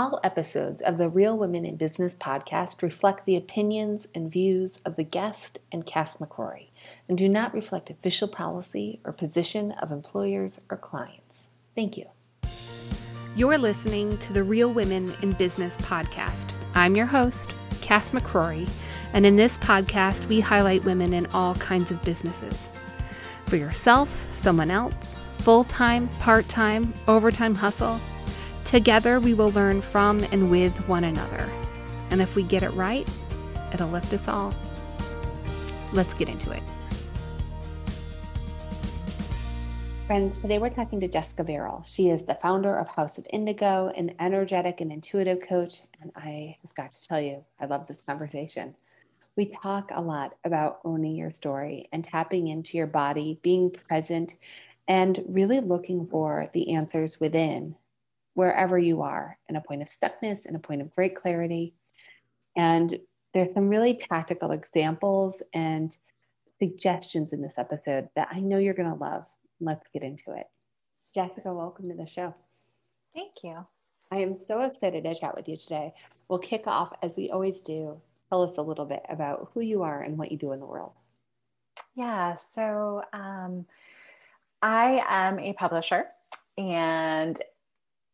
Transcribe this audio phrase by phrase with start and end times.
[0.00, 4.96] All episodes of the Real Women in Business podcast reflect the opinions and views of
[4.96, 6.68] the guest and Cass McCrory
[7.06, 11.50] and do not reflect official policy or position of employers or clients.
[11.76, 12.06] Thank you.
[13.36, 16.50] You're listening to the Real Women in Business podcast.
[16.74, 18.70] I'm your host, Cass McCrory,
[19.12, 22.70] and in this podcast, we highlight women in all kinds of businesses.
[23.44, 28.00] For yourself, someone else, full time, part time, overtime hustle,
[28.70, 31.50] Together, we will learn from and with one another.
[32.10, 33.08] And if we get it right,
[33.74, 34.54] it'll lift us all.
[35.92, 36.62] Let's get into it.
[40.06, 41.82] Friends, today we're talking to Jessica Verrill.
[41.84, 45.82] She is the founder of House of Indigo, an energetic and intuitive coach.
[46.00, 48.76] And I have got to tell you, I love this conversation.
[49.34, 54.36] We talk a lot about owning your story and tapping into your body, being present,
[54.86, 57.74] and really looking for the answers within
[58.40, 61.74] wherever you are in a point of stuckness, in a point of great clarity.
[62.56, 62.98] And
[63.34, 65.94] there's some really tactical examples and
[66.58, 69.26] suggestions in this episode that I know you're going to love.
[69.60, 70.46] Let's get into it.
[71.14, 72.34] Jessica, welcome to the show.
[73.14, 73.58] Thank you.
[74.10, 75.92] I am so excited to chat with you today.
[76.28, 78.00] We'll kick off as we always do.
[78.30, 80.66] Tell us a little bit about who you are and what you do in the
[80.66, 80.94] world.
[81.94, 83.66] Yeah, so um,
[84.62, 86.06] I am a publisher
[86.56, 87.38] and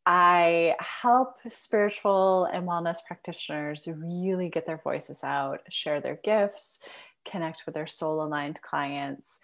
[0.07, 6.81] I help spiritual and wellness practitioners really get their voices out, share their gifts,
[7.29, 9.41] connect with their soul aligned clients,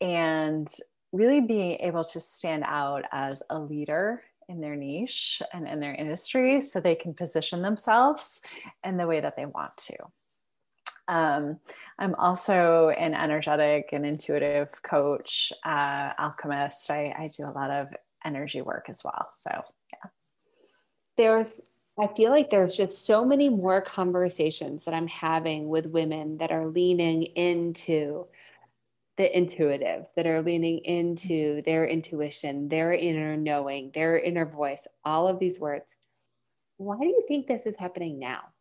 [0.00, 0.68] and
[1.12, 5.94] really being able to stand out as a leader in their niche and in their
[5.94, 8.40] industry so they can position themselves
[8.84, 9.96] in the way that they want to.
[11.08, 11.58] Um,
[11.98, 16.90] I'm also an energetic and intuitive coach, uh, alchemist.
[16.90, 17.88] I, I do a lot of
[18.24, 19.28] energy work as well.
[19.42, 19.62] So.
[21.16, 21.60] There's,
[21.98, 26.50] I feel like there's just so many more conversations that I'm having with women that
[26.50, 28.26] are leaning into
[29.16, 31.60] the intuitive, that are leaning into mm-hmm.
[31.64, 35.84] their intuition, their inner knowing, their inner voice, all of these words.
[36.78, 38.53] Why do you think this is happening now?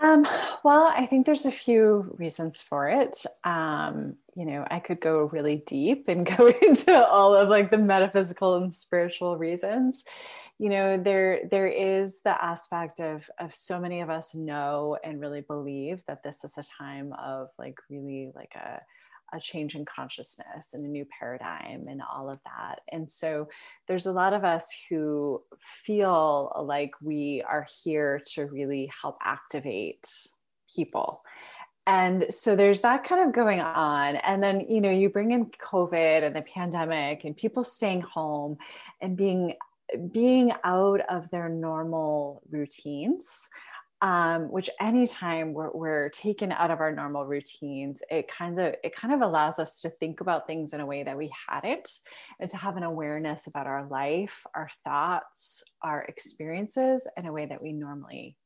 [0.00, 0.26] Um,
[0.64, 3.24] well, I think there's a few reasons for it.
[3.44, 7.78] Um, you know, I could go really deep and go into all of like the
[7.78, 10.04] metaphysical and spiritual reasons.
[10.58, 15.20] You know, there there is the aspect of of so many of us know and
[15.20, 18.80] really believe that this is a time of like really like a
[19.34, 22.80] a change in consciousness and a new paradigm and all of that.
[22.90, 23.48] And so
[23.88, 30.08] there's a lot of us who feel like we are here to really help activate
[30.74, 31.20] people.
[31.86, 34.16] And so there's that kind of going on.
[34.16, 38.56] And then, you know, you bring in COVID and the pandemic and people staying home
[39.00, 39.54] and being
[40.12, 43.48] being out of their normal routines
[44.04, 48.94] um, which anytime we're, we're taken out of our normal routines it kind of it
[48.94, 51.88] kind of allows us to think about things in a way that we hadn't
[52.38, 57.46] and to have an awareness about our life our thoughts our experiences in a way
[57.46, 58.36] that we normally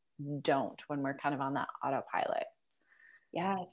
[0.41, 2.45] don't when we're kind of on that autopilot.
[3.33, 3.69] Yes.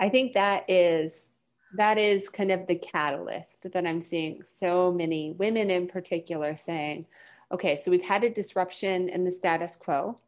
[0.00, 1.28] I think that is
[1.76, 7.04] that is kind of the catalyst that i'm seeing so many women in particular saying
[7.52, 10.18] okay so we've had a disruption in the status quo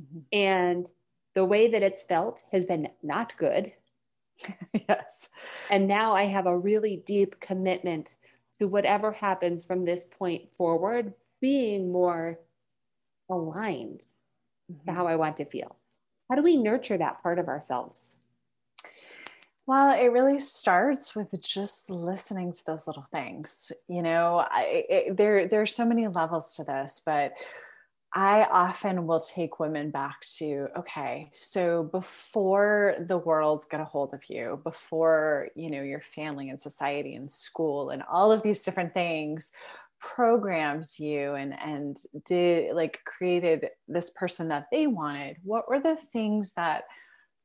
[0.00, 0.20] Mm-hmm.
[0.32, 0.90] And
[1.34, 3.72] the way that it's felt has been not good.
[4.88, 5.30] yes.
[5.70, 8.14] And now I have a really deep commitment
[8.58, 12.38] to whatever happens from this point forward, being more
[13.28, 14.02] aligned
[14.70, 14.86] mm-hmm.
[14.86, 15.76] to how I want to feel.
[16.28, 18.12] How do we nurture that part of ourselves?
[19.66, 23.70] Well, it really starts with just listening to those little things.
[23.86, 27.32] You know, I, it, there there are so many levels to this, but
[28.14, 34.12] I often will take women back to okay, so before the world's got a hold
[34.12, 38.64] of you, before you know your family and society and school and all of these
[38.64, 39.52] different things
[39.98, 45.96] programs you and and did like created this person that they wanted, what were the
[46.12, 46.84] things that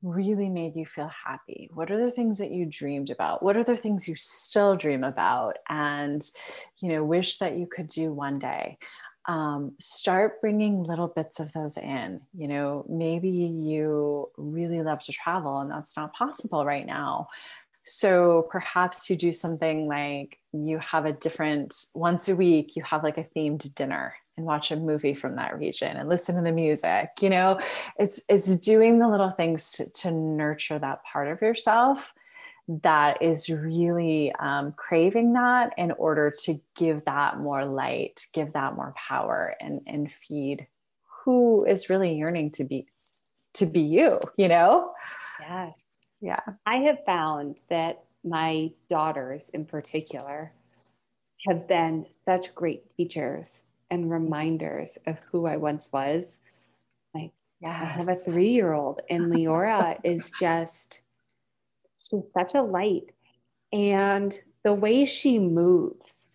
[0.04, 1.70] really made you feel happy?
[1.74, 3.42] What are the things that you dreamed about?
[3.42, 6.24] What are the things you still dream about and
[6.80, 8.78] you know wish that you could do one day?
[9.28, 12.22] Um, start bringing little bits of those in.
[12.34, 17.28] You know, maybe you really love to travel and that's not possible right now.
[17.84, 23.04] So perhaps you do something like you have a different, once a week, you have
[23.04, 26.52] like a themed dinner and watch a movie from that region and listen to the
[26.52, 27.60] music you know
[27.98, 32.14] it's it's doing the little things to, to nurture that part of yourself
[32.68, 38.76] that is really um, craving that in order to give that more light, give that
[38.76, 40.68] more power, and and feed
[41.24, 42.88] who is really yearning to be
[43.54, 44.20] to be you.
[44.38, 44.94] You know.
[45.40, 45.72] Yes.
[46.22, 46.40] Yeah.
[46.66, 50.52] I have found that my daughters, in particular,
[51.48, 56.40] have been such great teachers and reminders of who I once was.
[57.14, 57.32] Like,
[57.62, 57.72] yes.
[57.82, 61.02] I have a three year old, and Leora is just
[61.98, 63.12] she's such a light.
[63.74, 66.30] And the way she moves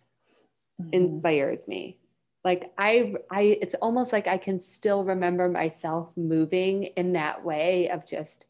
[0.81, 0.89] mm-hmm.
[0.91, 1.99] inspires me.
[2.43, 7.89] Like i i it's almost like i can still remember myself moving in that way
[7.89, 8.47] of just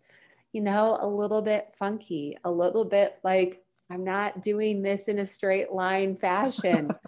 [0.52, 5.20] you know a little bit funky a little bit like i'm not doing this in
[5.20, 6.90] a straight line fashion.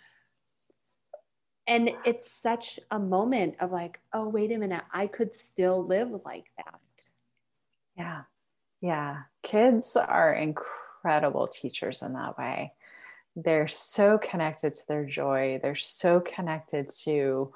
[1.67, 6.11] And it's such a moment of like oh wait a minute i could still live
[6.23, 6.79] like that.
[7.97, 8.21] Yeah
[8.85, 12.73] yeah, kids are incredible teachers in that way.
[13.35, 17.51] They're so connected to their joy, they're so connected to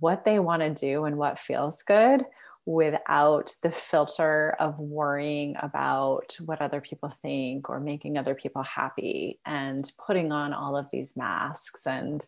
[0.00, 2.24] what they want to do and what feels good
[2.64, 9.38] without the filter of worrying about what other people think or making other people happy
[9.46, 11.86] and putting on all of these masks.
[11.86, 12.26] And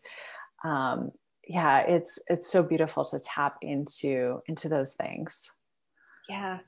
[0.63, 1.11] um,
[1.45, 5.51] yeah it's it's so beautiful to tap into into those things.
[6.29, 6.59] Yeah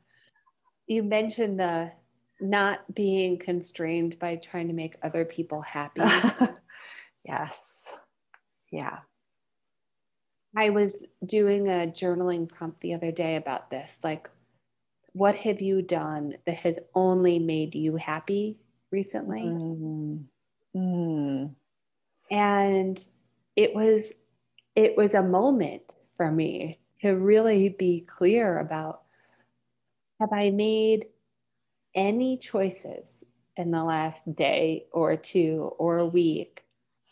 [0.87, 1.91] you mentioned the
[2.39, 6.01] not being constrained by trying to make other people happy.
[7.25, 7.99] yes.
[8.71, 8.99] Yeah.
[10.55, 13.99] I was doing a journaling prompt the other day about this.
[14.03, 14.29] Like,
[15.13, 18.57] what have you done that has only made you happy
[18.91, 19.43] recently?
[19.43, 20.23] Mm.
[20.75, 21.55] Mm.
[22.29, 23.05] And
[23.55, 24.11] it was
[24.75, 29.00] it was a moment for me to really be clear about
[30.21, 31.07] have I made
[31.95, 33.09] any choices
[33.57, 36.63] in the last day or two or a week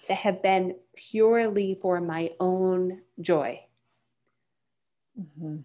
[0.07, 3.61] that have been purely for my own joy?
[5.19, 5.57] Mm-hmm.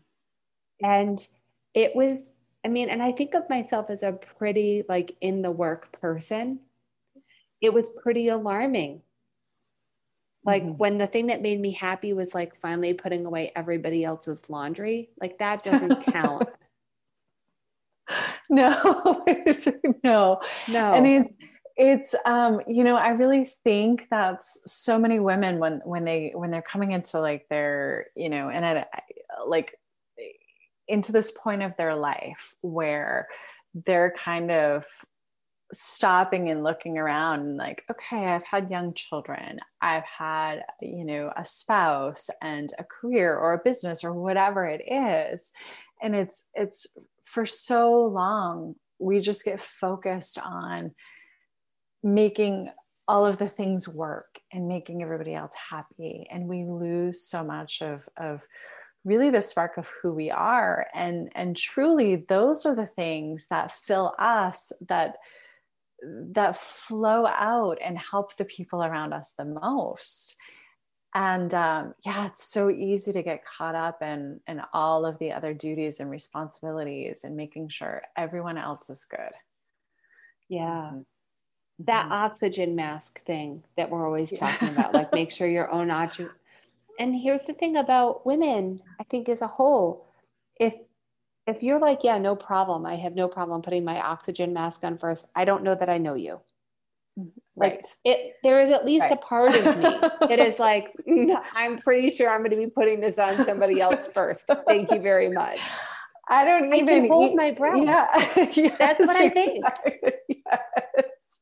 [0.83, 1.29] And
[1.75, 2.15] it was,
[2.65, 6.61] I mean, and I think of myself as a pretty like in the work person.
[7.61, 9.03] It was pretty alarming.
[10.47, 10.73] Like mm-hmm.
[10.73, 15.11] when the thing that made me happy was like finally putting away everybody else's laundry,
[15.21, 16.49] like that doesn't count.
[18.55, 19.23] No.
[20.03, 20.41] No.
[20.69, 20.95] No.
[20.95, 21.35] and it's
[21.77, 26.51] it's um you know i really think that's so many women when when they when
[26.51, 28.89] they're coming into like their you know and at
[29.47, 29.77] like
[30.87, 33.27] into this point of their life where
[33.87, 34.85] they're kind of
[35.73, 39.57] stopping and looking around and like okay i've had young children.
[39.81, 44.83] I've had you know a spouse and a career or a business or whatever it
[44.87, 45.53] is
[46.05, 46.87] and it's it's
[47.25, 50.93] for so long we just get focused on
[52.03, 52.71] making
[53.09, 56.27] all of the things work and making everybody else happy.
[56.31, 58.43] And we lose so much of of
[59.05, 60.87] really the spark of who we are.
[60.95, 65.17] And and truly those are the things that fill us that
[66.33, 70.37] that flow out and help the people around us the most
[71.15, 75.33] and um, yeah it's so easy to get caught up in in all of the
[75.33, 79.33] other duties and responsibilities and making sure everyone else is good
[80.49, 81.01] yeah mm-hmm.
[81.81, 82.13] that mm-hmm.
[82.13, 84.75] oxygen mask thing that we're always talking yeah.
[84.75, 86.31] about like make sure your own oxygen
[86.99, 90.09] and here's the thing about women i think as a whole
[90.59, 90.75] if
[91.47, 94.99] if you're like yeah no problem i have no problem putting my oxygen mask on
[94.99, 96.41] first i don't know that i know you
[97.57, 97.87] like right.
[98.05, 99.13] it there is at least right.
[99.13, 99.83] a part of me
[100.29, 103.81] that is like mm, i'm pretty sure i'm going to be putting this on somebody
[103.81, 104.51] else first.
[104.67, 105.61] Thank you very much.
[106.29, 107.83] I don't I even hold eat, my breath.
[107.83, 108.07] Yeah.
[108.55, 109.65] Yes, that's what i think.
[110.29, 111.41] yes.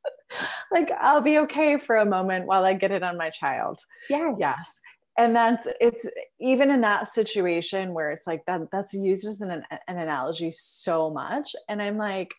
[0.71, 3.79] like i'll be okay for a moment while i get it on my child.
[4.11, 4.37] Yes.
[4.39, 4.81] Yes.
[5.19, 6.09] And that's it's
[6.41, 11.11] even in that situation where it's like that that's used as an, an analogy so
[11.11, 11.55] much.
[11.69, 12.35] And i'm like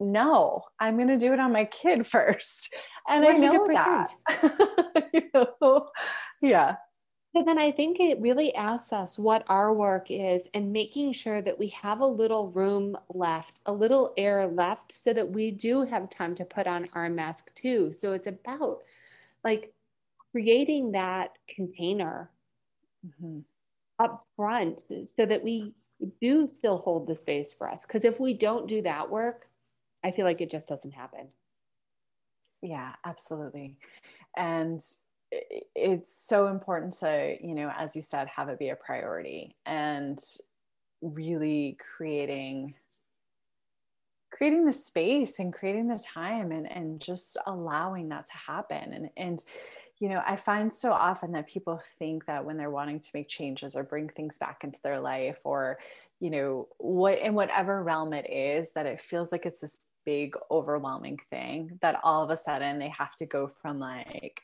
[0.00, 2.74] no, I'm going to do it on my kid first.
[3.08, 3.28] And 100%.
[3.28, 5.08] I know that.
[5.12, 5.88] you know?
[6.42, 6.76] Yeah.
[7.34, 11.42] So then I think it really asks us what our work is and making sure
[11.42, 15.82] that we have a little room left, a little air left so that we do
[15.82, 17.92] have time to put on our mask too.
[17.92, 18.78] So it's about
[19.44, 19.74] like
[20.32, 22.30] creating that container
[23.06, 23.40] mm-hmm.
[24.02, 25.74] up front so that we
[26.22, 27.84] do still hold the space for us.
[27.86, 29.46] Because if we don't do that work,
[30.06, 31.28] I feel like it just doesn't happen.
[32.62, 33.76] Yeah, absolutely.
[34.36, 34.80] And
[35.32, 40.18] it's so important to, you know, as you said, have it be a priority and
[41.02, 42.74] really creating
[44.30, 48.92] creating the space and creating the time and, and just allowing that to happen.
[48.92, 49.42] And, and,
[49.98, 53.28] you know, I find so often that people think that when they're wanting to make
[53.28, 55.78] changes or bring things back into their life or,
[56.20, 60.36] you know, what in whatever realm it is, that it feels like it's this big
[60.50, 64.40] overwhelming thing that all of a sudden they have to go from like,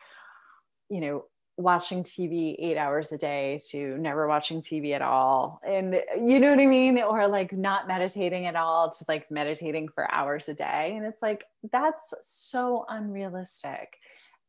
[0.90, 1.24] you know,
[1.56, 5.60] watching TV eight hours a day to never watching TV at all.
[5.66, 7.00] And you know what I mean?
[7.00, 10.94] Or like not meditating at all to like meditating for hours a day.
[10.96, 13.96] And it's like, that's so unrealistic.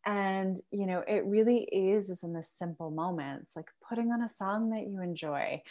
[0.05, 4.29] And, you know, it really is, is in the simple moments, like putting on a
[4.29, 5.61] song that you enjoy,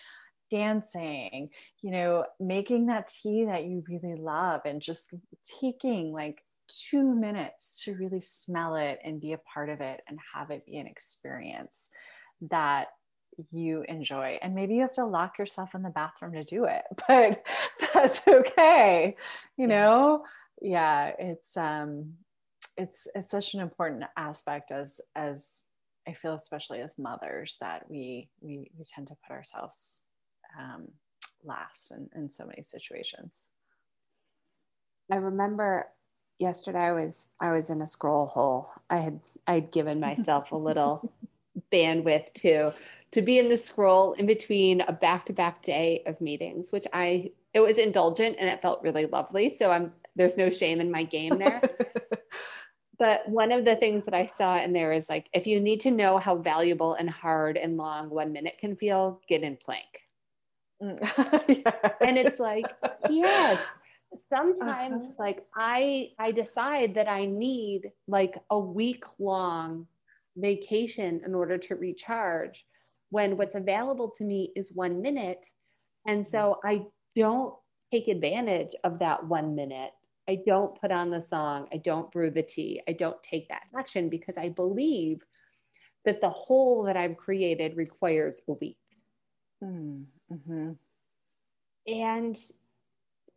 [0.53, 1.49] dancing,
[1.81, 5.15] you know, making that tea that you really love and just
[5.61, 10.19] taking like two minutes to really smell it and be a part of it and
[10.35, 11.89] have it be an experience
[12.51, 12.89] that
[13.51, 14.39] you enjoy.
[14.43, 17.43] And maybe you have to lock yourself in the bathroom to do it, but
[17.95, 19.17] that's okay.
[19.57, 20.25] You know,
[20.61, 22.13] yeah, it's um
[22.77, 25.65] it's it's such an important aspect as as
[26.07, 30.03] I feel especially as mothers that we we we tend to put ourselves
[30.59, 30.89] um
[31.45, 33.51] last in, in so many situations.
[35.11, 35.89] I remember
[36.39, 38.71] yesterday I was I was in a scroll hole.
[38.91, 41.13] I had I'd given myself a little
[41.73, 42.73] bandwidth to
[43.13, 47.61] to be in the scroll in between a back-to-back day of meetings, which I it
[47.61, 49.49] was indulgent and it felt really lovely.
[49.49, 51.63] So I'm there's no shame in my game there.
[52.99, 55.81] but one of the things that I saw in there is like if you need
[55.81, 60.03] to know how valuable and hard and long one minute can feel, get in plank.
[60.83, 61.63] Yes.
[62.01, 62.67] And it's like,
[63.09, 63.65] yes,
[64.29, 65.13] sometimes uh-huh.
[65.19, 69.87] like i i decide that i need like a week long
[70.37, 72.65] vacation in order to recharge
[73.11, 75.45] when what's available to me is one minute.
[76.07, 76.69] And so mm-hmm.
[76.69, 77.55] i don't
[77.93, 79.91] take advantage of that one minute.
[80.27, 81.69] I don't put on the song.
[81.73, 82.81] I don't brew the tea.
[82.89, 85.21] I don't take that action because i believe
[86.05, 88.79] that the whole that i've created requires a week.
[89.63, 90.73] Mm, mm-hmm.
[91.87, 92.37] and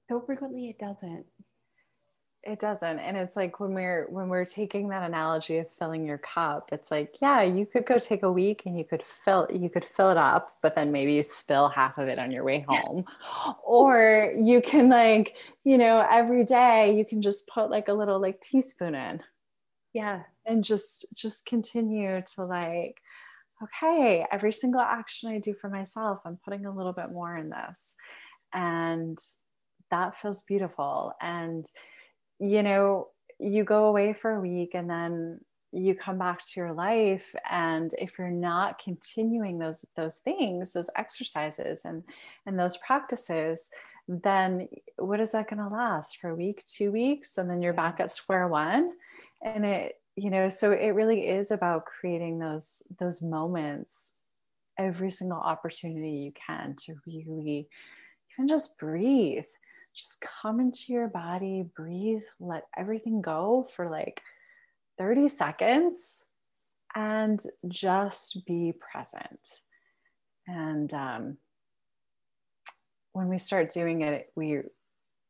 [0.07, 1.25] so frequently it doesn't.
[2.43, 2.99] It doesn't.
[2.99, 6.91] And it's like when we're when we're taking that analogy of filling your cup it's
[6.91, 10.11] like yeah you could go take a week and you could fill you could fill
[10.11, 13.05] it up but then maybe you spill half of it on your way home.
[13.63, 18.19] Or you can like you know every day you can just put like a little
[18.19, 19.23] like teaspoon in.
[19.93, 20.23] Yeah.
[20.45, 23.01] And just just continue to like
[23.63, 27.49] okay every single action i do for myself i'm putting a little bit more in
[27.49, 27.95] this.
[28.53, 29.17] And
[29.91, 31.13] that feels beautiful.
[31.21, 31.65] And
[32.39, 33.09] you know
[33.39, 35.39] you go away for a week and then
[35.71, 37.35] you come back to your life.
[37.49, 42.03] And if you're not continuing those those things those exercises and
[42.45, 43.69] and those practices
[44.07, 46.17] then what is that going to last?
[46.17, 48.91] For a week two weeks and then you're back at square one.
[49.43, 54.13] And it you know so it really is about creating those those moments
[54.77, 57.67] every single opportunity you can to really
[58.33, 59.45] even just breathe
[59.95, 64.21] just come into your body, breathe, let everything go for like
[64.97, 66.25] 30 seconds
[66.93, 69.39] and just be present.
[70.47, 71.37] And um,
[73.13, 74.59] when we start doing it, we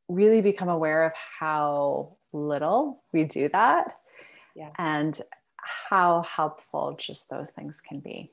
[0.10, 3.94] really become aware of how little we do that
[4.56, 4.70] yeah.
[4.78, 5.20] and
[5.58, 8.30] how helpful just those things can be.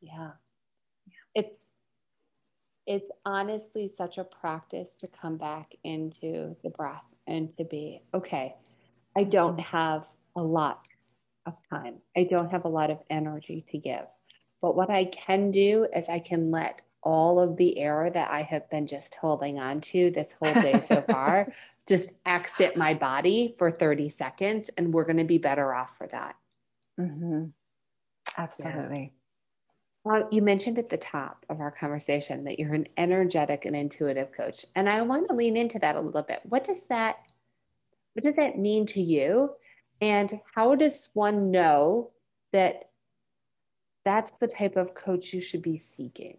[0.00, 0.32] Yeah.
[1.34, 1.66] It's
[2.86, 8.54] it's honestly such a practice to come back into the breath and to be okay
[9.16, 10.04] i don't have
[10.36, 10.86] a lot
[11.46, 14.06] of time i don't have a lot of energy to give
[14.62, 18.42] but what i can do is i can let all of the air that i
[18.42, 21.52] have been just holding on to this whole day so far
[21.86, 26.08] just exit my body for 30 seconds and we're going to be better off for
[26.08, 26.34] that
[26.98, 27.44] mm-hmm.
[28.36, 29.12] absolutely
[30.04, 34.30] well, you mentioned at the top of our conversation that you're an energetic and intuitive
[34.30, 34.64] coach.
[34.76, 36.42] And I want to lean into that a little bit.
[36.44, 37.16] What does that
[38.16, 39.50] what does that mean to you?
[40.00, 42.12] And how does one know
[42.52, 42.90] that
[44.06, 46.38] that's the type of coach you should be seeking?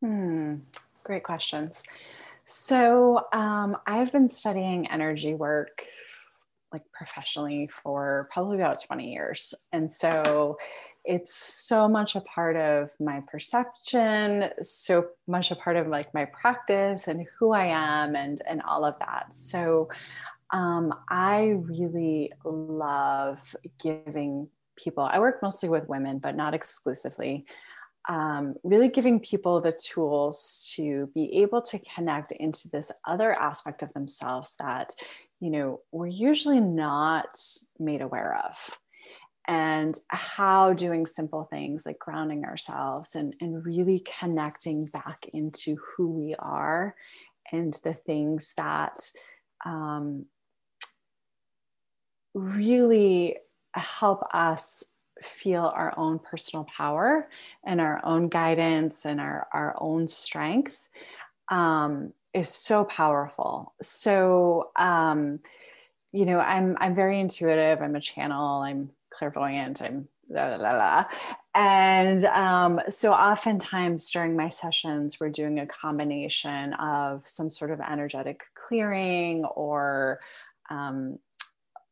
[0.00, 0.56] Hmm,
[1.04, 1.82] great questions.
[2.44, 5.84] So, um, I've been studying energy work
[6.72, 9.54] like professionally for probably about 20 years.
[9.72, 10.56] And so
[11.04, 16.26] it's so much a part of my perception so much a part of like my
[16.26, 19.88] practice and who i am and and all of that so
[20.52, 23.38] um, i really love
[23.82, 27.44] giving people i work mostly with women but not exclusively
[28.08, 33.82] um, really giving people the tools to be able to connect into this other aspect
[33.82, 34.92] of themselves that
[35.40, 37.38] you know we're usually not
[37.78, 38.78] made aware of.
[39.48, 46.08] And how doing simple things like grounding ourselves and, and really connecting back into who
[46.10, 46.94] we are
[47.50, 49.10] and the things that
[49.64, 50.26] um,
[52.34, 53.36] really
[53.74, 57.28] help us feel our own personal power
[57.64, 60.76] and our own guidance and our, our own strength
[61.50, 63.74] um, is so powerful.
[63.82, 65.40] So, um,
[66.12, 67.80] you know, I'm I'm very intuitive.
[67.80, 68.62] I'm a channel.
[68.62, 69.80] I'm clairvoyant.
[69.82, 71.04] I'm la la la.
[71.54, 77.80] And um, so, oftentimes during my sessions, we're doing a combination of some sort of
[77.80, 80.20] energetic clearing or
[80.70, 81.18] um,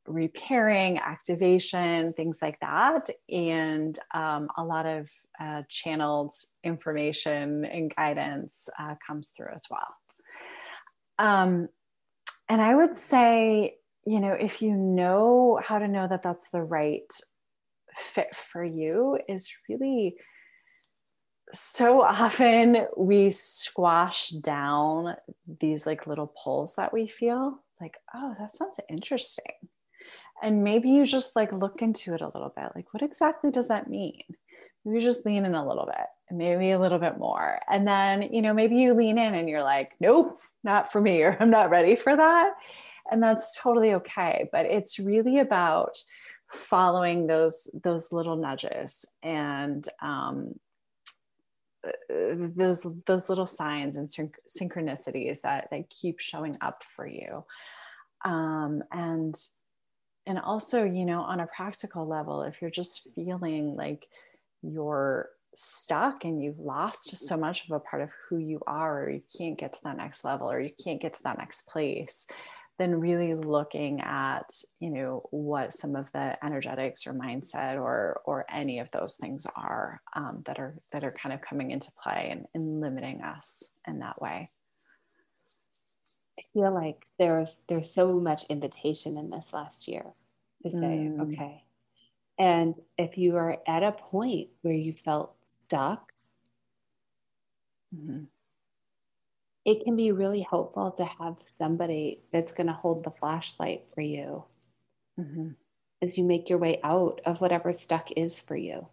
[0.09, 3.09] repairing, activation, things like that.
[3.31, 5.11] And um, a lot of
[5.41, 6.33] uh, channeled
[6.65, 9.95] information and guidance uh, comes through as well.
[11.19, 11.69] Um,
[12.49, 16.63] and I would say, you know, if you know how to know that that's the
[16.63, 17.13] right
[17.95, 20.17] fit for you, is really
[21.53, 25.17] so often we squash down
[25.61, 29.69] these like little pulls that we feel like, oh, that sounds interesting
[30.43, 32.71] and maybe you just like look into it a little bit.
[32.75, 34.23] Like what exactly does that mean?
[34.85, 37.59] Maybe you just lean in a little bit maybe a little bit more.
[37.71, 41.23] And then you know maybe you lean in and you're like nope not for me
[41.23, 42.55] or i'm not ready for that.
[43.11, 44.49] And that's totally okay.
[44.53, 45.99] But it's really about
[46.53, 50.55] following those those little nudges and um,
[52.11, 57.45] those those little signs and synchronicities that that keep showing up for you.
[58.25, 59.35] Um, and
[60.29, 64.07] and also you know on a practical level if you're just feeling like
[64.63, 69.11] you're stuck and you've lost so much of a part of who you are or
[69.11, 72.29] you can't get to that next level or you can't get to that next place
[72.79, 78.45] then really looking at you know what some of the energetics or mindset or or
[78.53, 82.29] any of those things are um, that are that are kind of coming into play
[82.31, 84.47] and, and limiting us in that way
[86.53, 90.15] feel like there's there's so much invitation in this last year
[90.63, 91.21] to say, mm.
[91.21, 91.65] okay.
[92.39, 95.35] And if you are at a point where you felt
[95.67, 96.13] stuck,
[97.95, 98.25] mm-hmm.
[99.65, 104.03] it can be really helpful to have somebody that's going to hold the flashlight for
[104.03, 104.45] you
[105.19, 105.49] mm-hmm.
[106.01, 108.87] as you make your way out of whatever stuck is for you.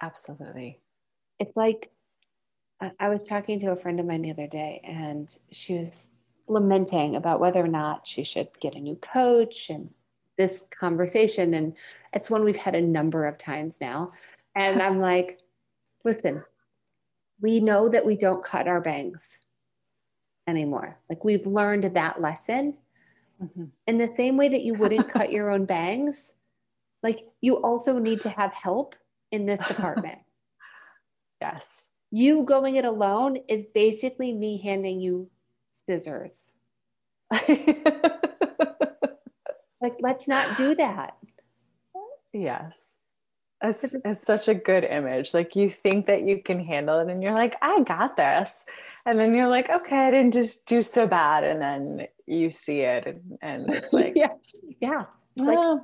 [0.00, 0.80] Absolutely.
[1.38, 1.90] It's like
[2.80, 6.08] I was talking to a friend of mine the other day, and she was
[6.46, 9.90] lamenting about whether or not she should get a new coach and
[10.36, 11.54] this conversation.
[11.54, 11.74] And
[12.12, 14.12] it's one we've had a number of times now.
[14.54, 15.40] And I'm like,
[16.04, 16.44] listen,
[17.40, 19.38] we know that we don't cut our bangs
[20.46, 20.98] anymore.
[21.08, 22.74] Like we've learned that lesson.
[23.42, 23.64] Mm-hmm.
[23.86, 26.34] In the same way that you wouldn't cut your own bangs,
[27.02, 28.96] like you also need to have help
[29.32, 30.18] in this department.
[31.40, 35.30] yes you going it alone is basically me handing you
[35.88, 36.30] scissors.
[37.30, 37.56] like,
[40.00, 41.16] let's not do that.
[42.32, 42.94] Yes.
[43.62, 45.32] It's, it's such a good image.
[45.32, 48.66] Like you think that you can handle it and you're like, I got this.
[49.06, 51.42] And then you're like, okay, I didn't just do so bad.
[51.42, 54.34] And then you see it and, and it's like, yeah,
[54.80, 55.04] yeah.
[55.36, 55.80] Like,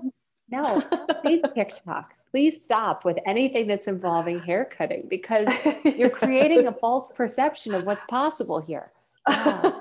[0.50, 0.82] no,
[1.22, 5.46] please TikTok please stop with anything that's involving hair cutting because
[5.84, 8.90] you're creating a false perception of what's possible here.
[9.28, 9.72] Yeah.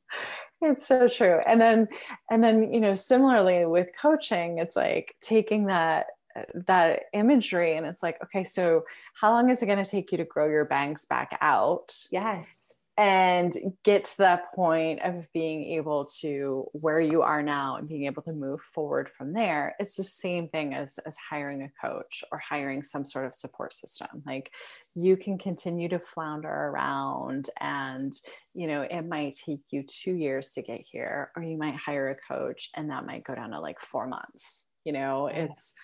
[0.62, 1.40] it's so true.
[1.46, 1.88] And then
[2.30, 6.06] and then you know similarly with coaching it's like taking that
[6.54, 8.84] that imagery and it's like okay so
[9.14, 11.94] how long is it going to take you to grow your bangs back out?
[12.12, 12.57] Yes
[12.98, 18.06] and get to that point of being able to where you are now and being
[18.06, 22.24] able to move forward from there it's the same thing as as hiring a coach
[22.32, 24.08] or hiring some sort of support system.
[24.26, 24.52] Like
[24.94, 28.12] you can continue to flounder around and
[28.54, 32.10] you know it might take you 2 years to get here or you might hire
[32.10, 34.64] a coach and that might go down to like 4 months.
[34.84, 35.74] You know it's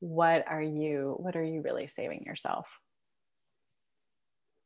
[0.00, 2.78] what are you what are you really saving yourself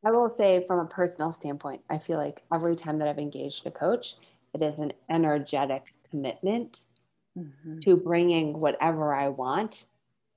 [0.09, 3.66] I will say, from a personal standpoint, I feel like every time that I've engaged
[3.66, 4.14] a coach,
[4.55, 6.87] it is an energetic commitment
[7.38, 7.81] mm-hmm.
[7.81, 9.85] to bringing whatever I want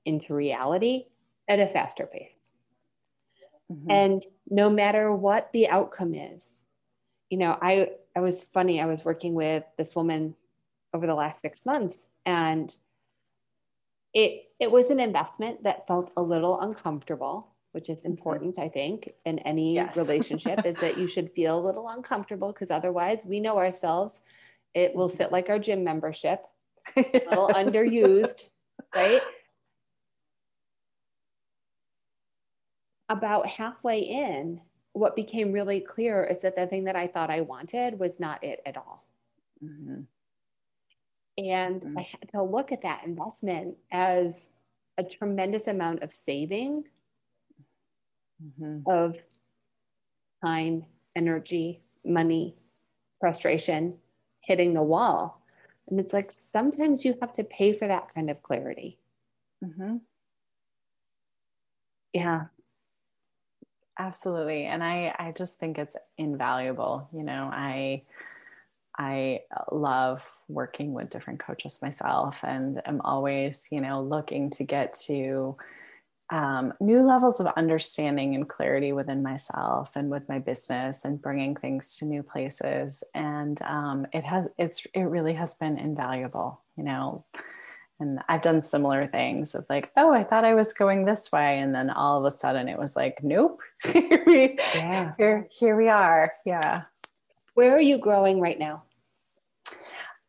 [0.04, 1.06] into reality
[1.48, 2.34] at a faster pace.
[3.72, 3.90] Mm-hmm.
[3.90, 6.64] And no matter what the outcome is,
[7.30, 8.78] you know, I, I was funny.
[8.78, 10.34] I was working with this woman
[10.92, 12.76] over the last six months and
[14.12, 19.12] it, it was an investment that felt a little uncomfortable which is important, I think,
[19.24, 19.96] in any yes.
[19.96, 24.20] relationship, is that you should feel a little uncomfortable because otherwise we know ourselves.
[24.74, 26.46] It will sit like our gym membership,
[26.96, 28.44] a little underused,
[28.94, 29.20] right?
[33.08, 34.60] About halfway in,
[34.92, 38.42] what became really clear is that the thing that I thought I wanted was not
[38.44, 39.04] it at all.
[39.64, 40.02] Mm-hmm.
[41.38, 41.98] And mm-hmm.
[41.98, 44.48] I had to look at that investment as
[44.98, 46.84] a tremendous amount of saving
[48.42, 48.80] mm-hmm.
[48.90, 49.16] of
[50.44, 50.84] time,
[51.16, 52.56] energy, money,
[53.20, 53.98] frustration
[54.40, 55.42] hitting the wall.
[55.88, 58.98] And it's like sometimes you have to pay for that kind of clarity.
[59.64, 59.96] Mm-hmm.
[62.12, 62.44] Yeah.
[63.98, 64.64] Absolutely.
[64.64, 67.08] And I, I just think it's invaluable.
[67.12, 68.02] You know, I,
[68.98, 74.94] I love working with different coaches myself and I'm always, you know, looking to get
[75.06, 75.56] to
[76.32, 81.54] um, new levels of understanding and clarity within myself and with my business and bringing
[81.54, 83.04] things to new places.
[83.14, 87.20] And um, it has, it's, it really has been invaluable, you know.
[88.00, 91.58] And I've done similar things of like, oh, I thought I was going this way.
[91.58, 93.60] And then all of a sudden it was like, nope,
[93.92, 95.12] here, we, yeah.
[95.18, 96.30] here, here we are.
[96.46, 96.84] Yeah.
[97.54, 98.84] Where are you growing right now?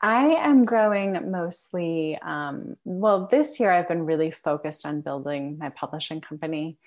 [0.03, 2.19] I am growing mostly.
[2.21, 6.77] Um, well, this year I've been really focused on building my publishing company,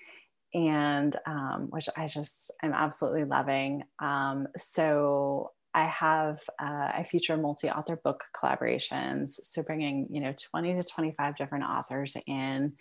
[0.53, 3.83] and um, which I just am absolutely loving.
[3.97, 10.75] Um, so I have uh, I feature multi-author book collaborations, so bringing you know twenty
[10.75, 12.73] to twenty-five different authors in,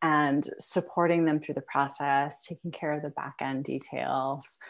[0.00, 4.60] and supporting them through the process, taking care of the back end details.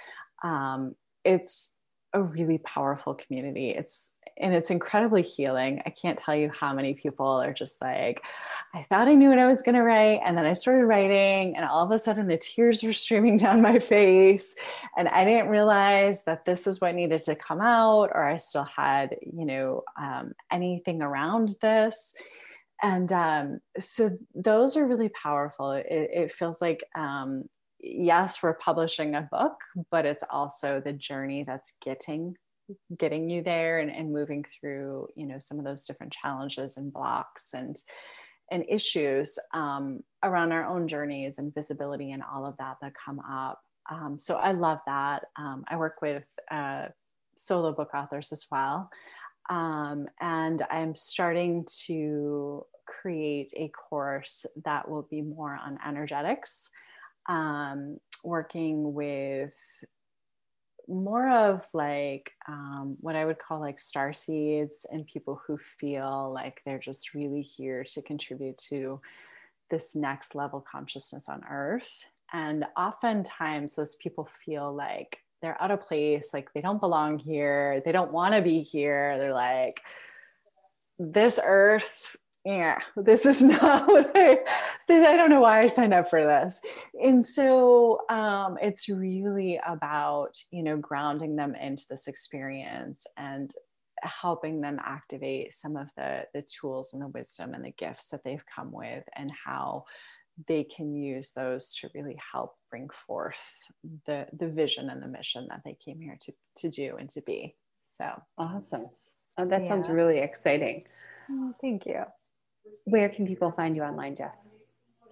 [0.43, 1.79] Um, it's
[2.13, 3.71] a really powerful community.
[3.71, 5.83] It's and it's incredibly healing.
[5.85, 8.23] I can't tell you how many people are just like,
[8.75, 10.21] I thought I knew what I was going to write.
[10.25, 13.61] And then I started writing, and all of a sudden the tears were streaming down
[13.61, 14.57] my face.
[14.97, 18.65] And I didn't realize that this is what needed to come out, or I still
[18.65, 22.15] had, you know, um, anything around this.
[22.83, 25.73] And um, so those are really powerful.
[25.73, 27.45] It, it feels like, um,
[27.83, 29.57] yes, we're publishing a book,
[29.91, 32.37] but it's also the journey that's getting
[32.97, 36.93] getting you there and, and moving through you know some of those different challenges and
[36.93, 37.77] blocks and
[38.51, 43.21] and issues um, around our own journeys and visibility and all of that that come
[43.21, 43.61] up.
[43.91, 45.25] Um, so i love that.
[45.37, 46.89] Um, i work with uh,
[47.35, 48.91] solo book authors as well.
[49.51, 56.71] Um, and i'm starting to create a course that will be more on energetics
[57.29, 59.55] um, working with
[60.89, 66.33] more of like um, what I would call like star seeds and people who feel
[66.35, 69.01] like they're just really here to contribute to
[69.71, 72.05] this next level consciousness on earth.
[72.33, 77.83] And oftentimes those people feel like they're out of place, like they don't belong here,
[77.85, 79.19] they don't want to be here.
[79.19, 79.81] They're like,
[80.99, 84.39] this earth yeah, this is not what I,
[84.89, 86.61] I don't know why I signed up for this.
[87.01, 93.53] And so um, it's really about, you know, grounding them into this experience and
[94.03, 98.25] helping them activate some of the, the tools and the wisdom and the gifts that
[98.25, 99.85] they've come with and how
[100.49, 103.69] they can use those to really help bring forth
[104.07, 107.23] the, the vision and the mission that they came here to, to do and to
[107.23, 107.55] be.
[107.83, 108.87] So awesome.
[109.39, 109.69] Oh, that yeah.
[109.69, 110.85] sounds really exciting.
[111.31, 112.01] Oh, thank you
[112.85, 114.35] where can people find you online, Jess?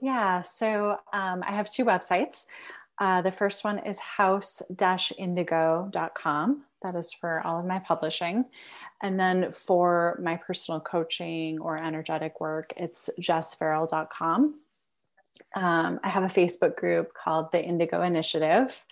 [0.01, 2.47] Yeah, so um, I have two websites.
[2.99, 6.65] Uh, the first one is house-indigo.com.
[6.83, 8.47] That is for all of my publishing.
[9.03, 14.55] And then for my personal coaching or energetic work, it's jessverrill.com.
[15.55, 18.85] Um, I have a Facebook group called the Indigo Initiative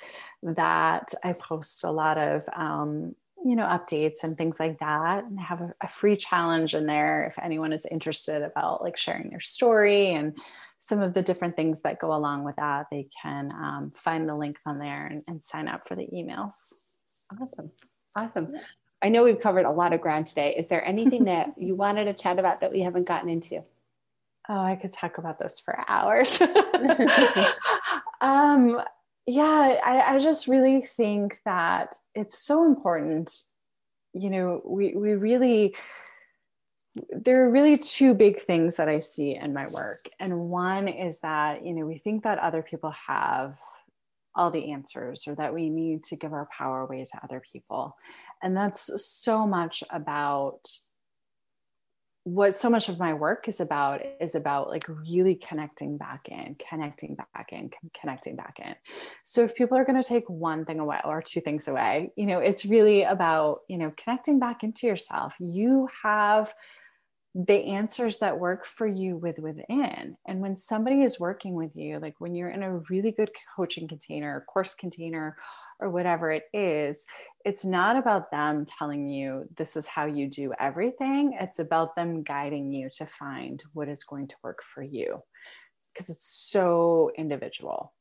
[0.42, 5.38] that I post a lot of um, you know updates and things like that and
[5.38, 9.40] have a, a, free challenge in there if anyone is interested about like sharing their
[9.40, 10.36] story and
[10.78, 14.34] some of the different things that go along with that they can um, find the
[14.34, 16.90] link on there and, and, sign up for the emails.
[17.40, 17.66] Awesome.
[18.16, 18.56] Awesome.
[19.02, 20.54] I know we've covered a lot of ground today.
[20.56, 23.62] Is there anything that you wanted to chat about that we haven't gotten into?
[24.50, 26.40] Oh i could talk about this for hours.
[28.20, 28.82] Um,
[29.28, 33.30] yeah I, I just really think that it's so important
[34.14, 35.76] you know we we really
[37.12, 39.98] there are really two big things that I see in my work.
[40.18, 43.58] And one is that, you know, we think that other people have
[44.34, 47.96] all the answers or that we need to give our power away to other people.
[48.42, 50.68] And that's so much about
[52.34, 56.56] what so much of my work is about is about like really connecting back in,
[56.68, 58.74] connecting back in, connecting back in.
[59.24, 62.26] So if people are going to take one thing away or two things away, you
[62.26, 65.32] know, it's really about, you know, connecting back into yourself.
[65.38, 66.52] You have
[67.34, 70.16] the answers that work for you with within.
[70.26, 73.88] And when somebody is working with you, like when you're in a really good coaching
[73.88, 75.36] container, course container,
[75.80, 77.06] or whatever it is,
[77.48, 81.34] it's not about them telling you this is how you do everything.
[81.40, 85.22] It's about them guiding you to find what is going to work for you
[85.90, 87.94] because it's so individual.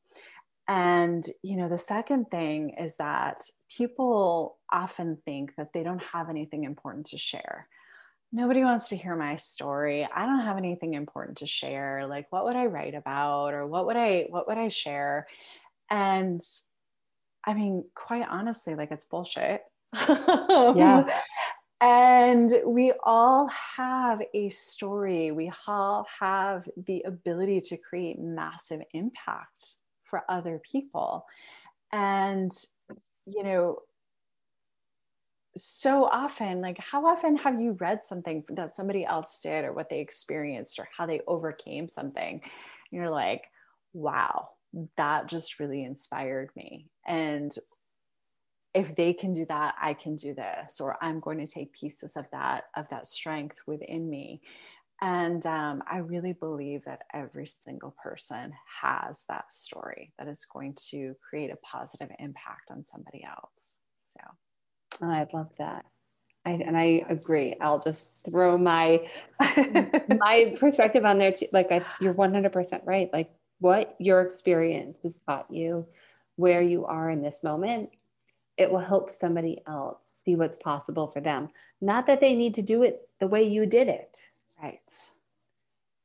[0.68, 3.40] And, you know, the second thing is that
[3.74, 7.68] people often think that they don't have anything important to share.
[8.30, 10.06] Nobody wants to hear my story.
[10.14, 12.06] I don't have anything important to share.
[12.06, 15.26] Like, what would I write about or what would I what would I share?
[15.88, 16.42] And
[17.48, 19.62] I mean, quite honestly, like it's bullshit.
[20.08, 21.08] yeah.
[21.80, 25.30] And we all have a story.
[25.30, 31.24] We all have the ability to create massive impact for other people.
[31.92, 32.50] And,
[33.26, 33.78] you know,
[35.56, 39.88] so often, like, how often have you read something that somebody else did or what
[39.88, 42.40] they experienced or how they overcame something?
[42.42, 42.42] And
[42.90, 43.44] you're like,
[43.92, 44.48] wow,
[44.96, 46.86] that just really inspired me.
[47.06, 47.54] And
[48.74, 52.16] if they can do that, I can do this, or I'm going to take pieces
[52.16, 54.42] of that, of that strength within me.
[55.00, 58.52] And um, I really believe that every single person
[58.82, 63.78] has that story that is going to create a positive impact on somebody else.
[63.96, 64.20] So
[65.02, 65.84] oh, I love that.
[66.44, 67.54] I, and I agree.
[67.60, 69.08] I'll just throw my
[69.40, 71.46] my perspective on there too.
[71.52, 73.10] Like I, you're 100% right.
[73.12, 75.86] Like what your experience has taught you,
[76.36, 77.90] where you are in this moment,
[78.56, 81.48] it will help somebody else see what's possible for them.
[81.80, 84.18] Not that they need to do it the way you did it.
[84.62, 84.80] Right.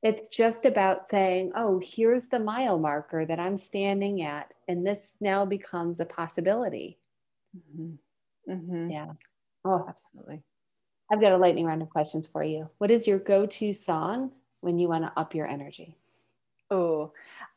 [0.02, 5.16] It's just about saying, oh, here's the mile marker that I'm standing at, and this
[5.22, 7.00] now becomes a possibility.
[7.56, 8.52] Mm-hmm.
[8.52, 8.92] Mm-hmm.
[8.92, 9.14] Yeah.
[9.64, 10.44] Oh, absolutely.
[11.12, 12.70] I've got a lightning round of questions for you.
[12.80, 15.96] What is your go to song when you want to up your energy?
[16.74, 17.14] Oh,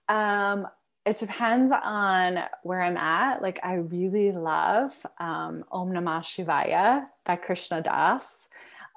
[0.08, 0.66] um,
[1.06, 3.40] it depends on where I'm at.
[3.40, 8.50] Like, I really love um, Om Namah Shivaya by Krishna Das.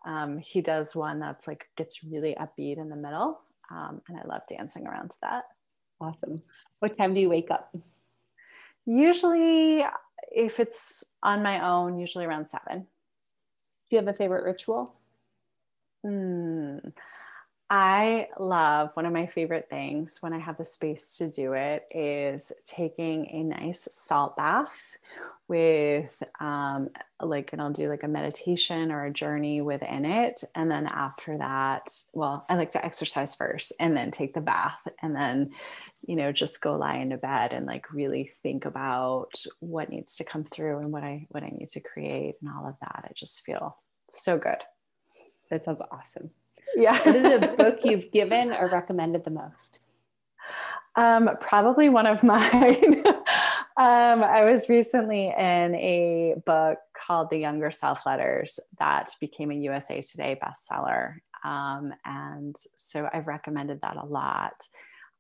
[0.05, 3.37] Um, he does one that's like gets really upbeat in the middle,
[3.71, 5.43] um, and I love dancing around to that.
[6.01, 6.41] Awesome.
[6.79, 7.73] What time do you wake up?
[8.85, 9.85] Usually,
[10.31, 12.79] if it's on my own, usually around seven.
[12.79, 14.95] Do you have a favorite ritual?
[16.05, 16.93] Mm,
[17.71, 21.85] I love one of my favorite things when I have the space to do it
[21.91, 24.97] is taking a nice salt bath
[25.47, 26.89] with um,
[27.21, 30.43] like and I'll do like a meditation or a journey within it.
[30.55, 34.79] And then after that well I like to exercise first and then take the bath
[35.03, 35.49] and then
[36.07, 40.23] you know just go lie into bed and like really think about what needs to
[40.23, 43.05] come through and what I what I need to create and all of that.
[43.07, 43.77] I just feel
[44.09, 44.57] so good.
[45.51, 46.31] That sounds awesome
[46.75, 46.97] yeah.
[47.03, 49.79] what is a book you've given or recommended the most?
[50.95, 53.03] Um, probably one of mine.
[53.05, 59.55] um, I was recently in a book called The Younger Self Letters that became a
[59.55, 61.15] USA Today bestseller.
[61.43, 64.67] Um, and so I've recommended that a lot.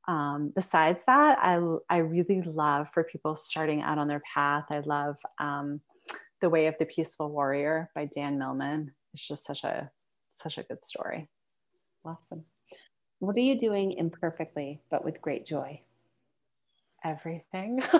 [0.07, 4.65] Um, besides that, I, I really love for people starting out on their path.
[4.71, 5.81] I love um,
[6.41, 8.93] The Way of the Peaceful Warrior by Dan Millman.
[9.13, 9.91] It's just such a
[10.33, 11.29] such a good story.
[12.05, 12.43] Awesome.
[13.19, 15.81] What are you doing imperfectly but with great joy?
[17.03, 17.81] Everything.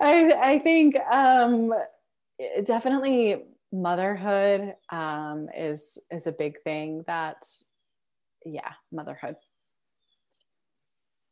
[0.00, 1.72] I, I think um,
[2.64, 7.04] definitely motherhood um, is is a big thing.
[7.06, 7.46] That
[8.44, 9.36] yeah, motherhood.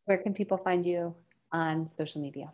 [0.05, 1.15] Where can people find you
[1.53, 2.51] on social media?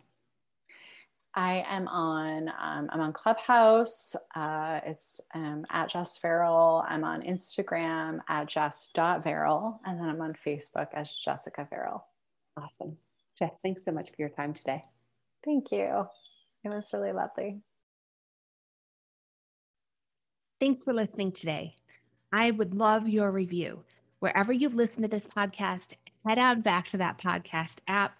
[1.35, 4.15] I am on um, I'm on Clubhouse.
[4.35, 6.83] Uh, it's um, at Jess Verrill.
[6.87, 9.79] I'm on Instagram at Jess.Verrill.
[9.85, 12.03] And then I'm on Facebook as Jessica Verrill.
[12.55, 12.97] Awesome.
[13.37, 14.83] Jess, thanks so much for your time today.
[15.43, 16.07] Thank you.
[16.63, 17.61] It was really lovely.
[20.59, 21.75] Thanks for listening today.
[22.31, 23.83] I would love your review.
[24.19, 25.93] Wherever you listen to this podcast,
[26.25, 28.15] head on back to that podcast app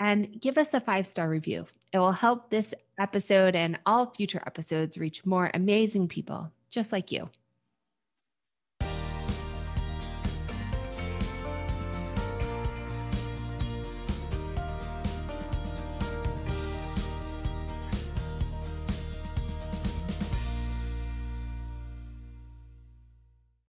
[0.00, 1.66] and give us a five star review.
[1.94, 7.12] It will help this episode and all future episodes reach more amazing people just like
[7.12, 7.30] you.